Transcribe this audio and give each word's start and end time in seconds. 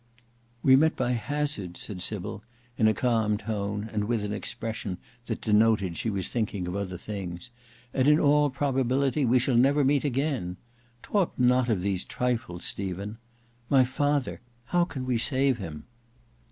"We 0.63 0.75
met 0.75 0.95
by 0.95 1.11
hazard," 1.11 1.77
said 1.77 2.01
Sybil, 2.01 2.41
in 2.75 2.87
a 2.87 2.93
calm 2.95 3.37
tone, 3.37 3.87
and 3.93 4.05
with 4.05 4.23
an 4.23 4.33
expression 4.33 4.97
that 5.27 5.41
denoted 5.41 5.95
she 5.95 6.09
was 6.09 6.27
thinking 6.27 6.67
of 6.67 6.75
other 6.75 6.97
things, 6.97 7.51
"and 7.93 8.07
in 8.07 8.19
all 8.19 8.49
probability 8.49 9.25
we 9.25 9.37
shall 9.37 9.53
never 9.55 9.83
meet 9.85 10.03
again. 10.03 10.57
Talk 11.03 11.37
not 11.37 11.69
of 11.69 11.83
these 11.83 12.03
trifles. 12.03 12.65
Stephen; 12.65 13.19
my 13.69 13.83
father, 13.83 14.41
how 14.65 14.85
can 14.85 15.05
we 15.05 15.19
save 15.19 15.59
him?" 15.59 15.83